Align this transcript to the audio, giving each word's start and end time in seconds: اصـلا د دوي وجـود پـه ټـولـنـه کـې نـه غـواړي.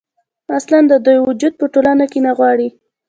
اصـلا 0.57 0.79
د 0.87 0.93
دوي 1.05 1.19
وجـود 1.27 1.53
پـه 1.59 1.65
ټـولـنـه 1.73 2.05
کـې 2.11 2.19
نـه 2.25 2.31
غـواړي. 2.37 2.67